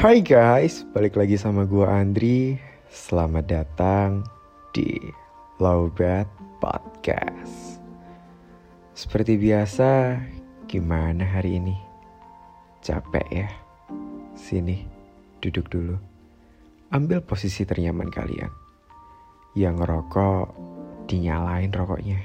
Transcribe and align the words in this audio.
Hai 0.00 0.24
guys, 0.24 0.88
balik 0.96 1.20
lagi 1.20 1.36
sama 1.36 1.68
gua 1.68 2.00
Andri. 2.00 2.56
Selamat 2.88 3.44
datang 3.44 4.24
di 4.72 4.96
Lowbat 5.60 6.24
Podcast. 6.56 7.84
Seperti 8.96 9.36
biasa, 9.36 10.16
gimana 10.64 11.20
hari 11.20 11.60
ini? 11.60 11.76
Capek 12.80 13.28
ya? 13.28 13.52
Sini, 14.32 14.88
duduk 15.44 15.68
dulu. 15.68 16.00
Ambil 16.96 17.20
posisi 17.20 17.68
ternyaman 17.68 18.08
kalian. 18.08 18.48
Yang 19.52 19.84
ngerokok, 19.84 20.46
dinyalain 21.12 21.76
rokoknya. 21.76 22.24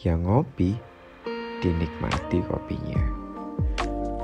Yang 0.00 0.18
ngopi, 0.24 0.72
dinikmati 1.60 2.40
kopinya. 2.48 3.02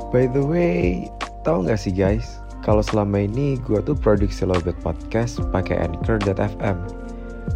By 0.08 0.32
the 0.32 0.40
way, 0.40 1.12
tahu 1.42 1.66
nggak 1.66 1.78
sih 1.78 1.90
guys, 1.90 2.38
kalau 2.62 2.80
selama 2.80 3.26
ini 3.26 3.58
gue 3.66 3.82
tuh 3.82 3.98
produksi 3.98 4.46
Lobet 4.46 4.78
Podcast 4.86 5.42
pakai 5.50 5.82
Anchor.fm. 5.82 6.78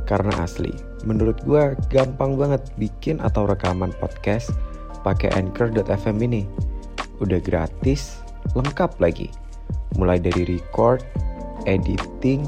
Karena 0.03 0.35
asli, 0.43 0.75
menurut 1.07 1.39
gue 1.47 1.79
gampang 1.91 2.35
banget 2.35 2.63
bikin 2.75 3.23
atau 3.23 3.47
rekaman 3.47 3.95
podcast 4.03 4.51
pakai 5.07 5.31
Anchor.fm 5.39 6.19
ini. 6.27 6.43
Udah 7.23 7.39
gratis, 7.39 8.19
lengkap 8.59 8.99
lagi. 8.99 9.31
Mulai 9.95 10.19
dari 10.19 10.59
record, 10.59 11.07
editing, 11.71 12.43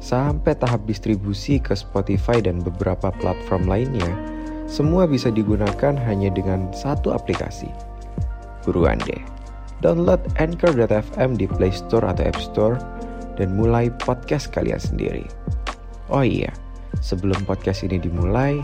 sampai 0.00 0.56
tahap 0.56 0.88
distribusi 0.88 1.60
ke 1.60 1.76
Spotify 1.76 2.40
dan 2.40 2.64
beberapa 2.64 3.12
platform 3.20 3.68
lainnya, 3.68 4.08
semua 4.64 5.04
bisa 5.04 5.28
digunakan 5.28 5.92
hanya 6.08 6.32
dengan 6.32 6.72
satu 6.72 7.12
aplikasi. 7.12 7.68
Buruan 8.64 9.00
deh 9.04 9.37
download 9.80 10.20
Anchor.fm 10.38 11.38
di 11.38 11.46
Play 11.46 11.70
Store 11.70 12.06
atau 12.06 12.24
App 12.26 12.38
Store 12.38 12.76
dan 13.38 13.54
mulai 13.54 13.90
podcast 14.02 14.50
kalian 14.50 14.82
sendiri. 14.82 15.26
Oh 16.10 16.24
iya, 16.24 16.50
sebelum 16.98 17.46
podcast 17.46 17.86
ini 17.86 18.00
dimulai, 18.00 18.58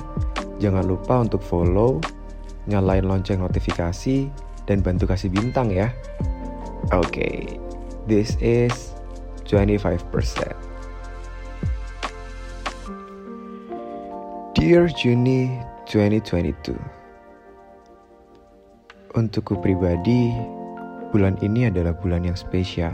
jangan 0.58 0.84
lupa 0.88 1.22
untuk 1.22 1.44
follow, 1.44 2.02
nyalain 2.66 3.06
lonceng 3.06 3.44
notifikasi, 3.44 4.26
dan 4.64 4.80
bantu 4.80 5.06
kasih 5.12 5.30
bintang 5.30 5.70
ya. 5.70 5.92
Oke, 6.92 7.20
okay, 7.20 7.36
this 8.10 8.34
is 8.40 8.96
25%. 9.46 10.00
Dear 14.54 14.88
Juni 14.96 15.60
2022 15.84 16.72
Untukku 19.14 19.60
pribadi, 19.60 20.32
bulan 21.14 21.38
ini 21.46 21.70
adalah 21.70 21.94
bulan 21.94 22.26
yang 22.26 22.34
spesial. 22.34 22.90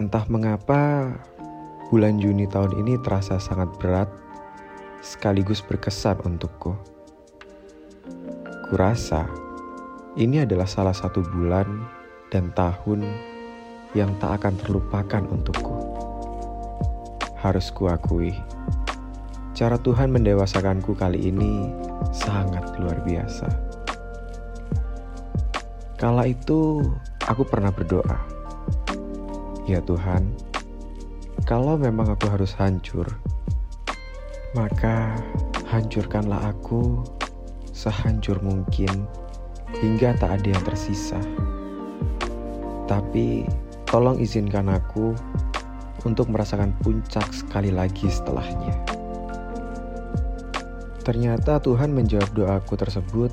Entah 0.00 0.24
mengapa, 0.32 1.12
bulan 1.92 2.16
Juni 2.16 2.48
tahun 2.48 2.72
ini 2.80 2.96
terasa 3.04 3.36
sangat 3.36 3.68
berat 3.76 4.08
sekaligus 5.04 5.60
berkesan 5.60 6.24
untukku. 6.24 6.72
Kurasa 8.72 9.28
ini 10.16 10.40
adalah 10.40 10.64
salah 10.64 10.96
satu 10.96 11.20
bulan 11.20 11.68
dan 12.32 12.48
tahun 12.56 13.04
yang 13.92 14.16
tak 14.16 14.40
akan 14.40 14.56
terlupakan 14.56 15.22
untukku. 15.28 15.76
Harus 17.44 17.68
kuakui, 17.76 18.32
cara 19.52 19.76
Tuhan 19.76 20.08
mendewasakanku 20.08 20.96
kali 20.96 21.28
ini 21.28 21.68
sangat 22.08 22.72
luar 22.80 23.04
biasa. 23.04 23.81
Kala 26.02 26.26
itu 26.26 26.82
aku 27.30 27.46
pernah 27.46 27.70
berdoa, 27.70 28.18
"Ya 29.70 29.78
Tuhan, 29.86 30.34
kalau 31.46 31.78
memang 31.78 32.10
aku 32.10 32.26
harus 32.26 32.50
hancur, 32.58 33.06
maka 34.50 35.14
hancurkanlah 35.70 36.50
aku 36.50 37.06
sehancur 37.70 38.42
mungkin 38.42 39.06
hingga 39.78 40.18
tak 40.18 40.42
ada 40.42 40.58
yang 40.58 40.64
tersisa. 40.66 41.22
Tapi 42.90 43.46
tolong 43.86 44.18
izinkan 44.18 44.74
aku 44.74 45.14
untuk 46.02 46.34
merasakan 46.34 46.74
puncak 46.82 47.30
sekali 47.30 47.70
lagi 47.70 48.10
setelahnya." 48.10 48.74
Ternyata 51.06 51.62
Tuhan 51.62 51.94
menjawab 51.94 52.34
doaku 52.34 52.74
tersebut 52.74 53.30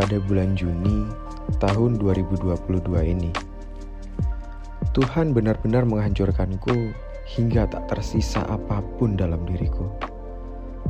pada 0.00 0.16
bulan 0.16 0.56
Juni 0.56 1.25
tahun 1.62 2.02
2022 2.02 2.42
ini. 3.06 3.30
Tuhan 4.90 5.30
benar-benar 5.30 5.86
menghancurkanku 5.86 6.90
hingga 7.36 7.70
tak 7.70 7.86
tersisa 7.86 8.42
apa 8.50 8.82
pun 8.98 9.14
dalam 9.14 9.46
diriku. 9.46 9.86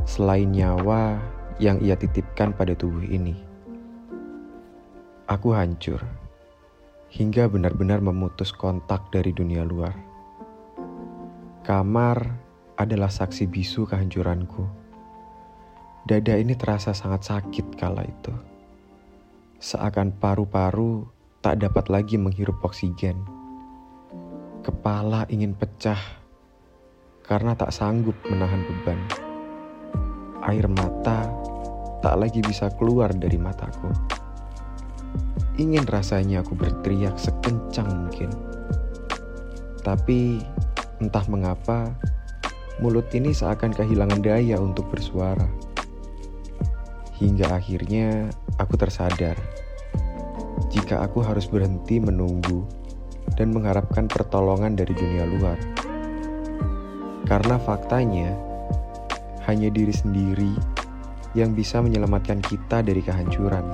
Selain 0.08 0.48
nyawa 0.48 1.20
yang 1.60 1.76
ia 1.84 1.92
titipkan 1.94 2.56
pada 2.56 2.72
tubuh 2.72 3.04
ini. 3.04 3.36
Aku 5.28 5.52
hancur 5.52 6.00
hingga 7.12 7.46
benar-benar 7.52 8.00
memutus 8.00 8.54
kontak 8.54 9.10
dari 9.12 9.34
dunia 9.36 9.66
luar. 9.66 9.94
Kamar 11.66 12.22
adalah 12.78 13.10
saksi 13.10 13.44
bisu 13.50 13.90
kehancuranku. 13.90 14.64
Dada 16.06 16.38
ini 16.38 16.54
terasa 16.54 16.94
sangat 16.94 17.26
sakit 17.26 17.74
kala 17.74 18.06
itu 18.06 18.55
seakan 19.66 20.14
paru-paru 20.14 21.10
tak 21.42 21.58
dapat 21.58 21.90
lagi 21.90 22.14
menghirup 22.14 22.62
oksigen. 22.62 23.18
Kepala 24.62 25.26
ingin 25.26 25.58
pecah 25.58 25.98
karena 27.26 27.58
tak 27.58 27.74
sanggup 27.74 28.14
menahan 28.30 28.62
beban. 28.62 29.00
Air 30.46 30.70
mata 30.70 31.26
tak 31.98 32.14
lagi 32.14 32.38
bisa 32.46 32.70
keluar 32.78 33.10
dari 33.10 33.34
mataku. 33.42 33.90
Ingin 35.58 35.82
rasanya 35.82 36.46
aku 36.46 36.54
berteriak 36.54 37.18
sekencang 37.18 37.90
mungkin. 37.90 38.30
Tapi 39.82 40.46
entah 41.02 41.26
mengapa 41.26 41.90
mulut 42.78 43.10
ini 43.18 43.34
seakan 43.34 43.74
kehilangan 43.74 44.22
daya 44.22 44.62
untuk 44.62 44.86
bersuara. 44.94 45.50
Hingga 47.18 47.50
akhirnya 47.50 48.30
aku 48.62 48.78
tersadar 48.78 49.55
jika 50.76 51.00
aku 51.00 51.24
harus 51.24 51.48
berhenti 51.48 51.96
menunggu 51.96 52.68
dan 53.40 53.56
mengharapkan 53.56 54.04
pertolongan 54.04 54.76
dari 54.76 54.92
dunia 54.92 55.24
luar. 55.24 55.56
Karena 57.24 57.56
faktanya, 57.56 58.36
hanya 59.48 59.72
diri 59.72 59.90
sendiri 59.90 60.52
yang 61.32 61.56
bisa 61.56 61.80
menyelamatkan 61.80 62.44
kita 62.44 62.84
dari 62.84 63.00
kehancuran. 63.00 63.64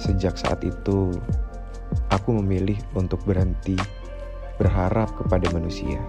Sejak 0.00 0.40
saat 0.40 0.64
itu, 0.64 1.12
aku 2.08 2.40
memilih 2.40 2.80
untuk 2.96 3.20
berhenti 3.28 3.76
berharap 4.56 5.12
kepada 5.20 5.52
manusia. 5.52 6.00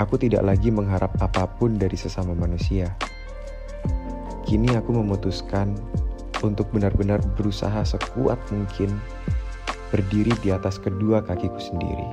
Aku 0.00 0.16
tidak 0.16 0.40
lagi 0.42 0.72
mengharap 0.72 1.12
apa 1.20 1.44
pun 1.44 1.76
dari 1.76 1.94
sesama 1.94 2.32
manusia 2.32 2.88
Kini 4.50 4.74
aku 4.74 4.90
memutuskan 4.90 5.78
untuk 6.42 6.72
benar-benar 6.72 7.20
berusaha 7.36 7.84
sekuat 7.84 8.38
mungkin 8.52 9.00
berdiri 9.90 10.30
di 10.40 10.54
atas 10.54 10.78
kedua 10.78 11.22
kakiku 11.24 11.58
sendiri. 11.58 12.08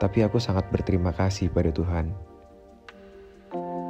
Tapi 0.00 0.24
aku 0.26 0.42
sangat 0.42 0.66
berterima 0.72 1.14
kasih 1.14 1.52
pada 1.52 1.70
Tuhan. 1.70 2.10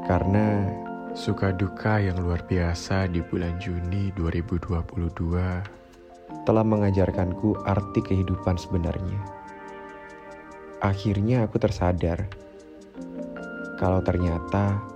Karena 0.05 0.69
suka 1.17 1.55
duka 1.55 2.03
yang 2.03 2.21
luar 2.21 2.45
biasa 2.45 3.09
di 3.09 3.25
bulan 3.25 3.57
Juni 3.57 4.13
2022 4.19 6.45
telah 6.45 6.65
mengajarkanku 6.67 7.65
arti 7.65 8.05
kehidupan 8.05 8.61
sebenarnya. 8.61 9.21
Akhirnya 10.85 11.49
aku 11.49 11.57
tersadar 11.57 12.29
kalau 13.81 14.05
ternyata 14.05 14.94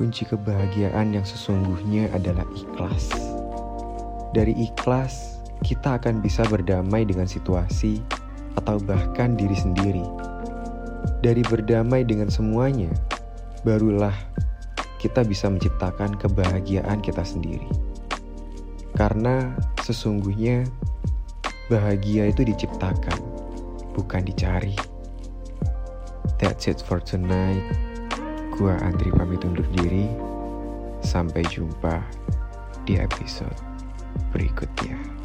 Kunci 0.00 0.24
kebahagiaan 0.24 1.12
yang 1.12 1.28
sesungguhnya 1.28 2.08
adalah 2.16 2.48
ikhlas. 2.56 3.12
Dari 4.32 4.56
ikhlas, 4.56 5.44
kita 5.60 6.00
akan 6.00 6.24
bisa 6.24 6.40
berdamai 6.48 7.04
dengan 7.04 7.28
situasi 7.28 8.00
atau 8.56 8.80
bahkan 8.80 9.36
diri 9.36 9.52
sendiri. 9.52 10.00
Dari 11.20 11.44
berdamai 11.44 12.08
dengan 12.08 12.32
semuanya, 12.32 12.88
barulah 13.60 14.16
kita 15.04 15.20
bisa 15.20 15.52
menciptakan 15.52 16.16
kebahagiaan 16.16 17.04
kita 17.04 17.20
sendiri. 17.20 17.68
Karena 18.96 19.52
sesungguhnya 19.84 20.64
bahagia 21.68 22.32
itu 22.32 22.48
diciptakan, 22.48 23.20
bukan 23.92 24.24
dicari. 24.24 24.72
That's 26.40 26.72
it 26.72 26.80
for 26.80 27.04
tonight. 27.04 27.89
Gua 28.60 28.76
Andri 28.84 29.08
pamit 29.08 29.40
undur 29.40 29.64
diri. 29.72 30.04
Sampai 31.00 31.40
jumpa 31.48 32.04
di 32.84 33.00
episode 33.00 33.56
berikutnya. 34.36 35.19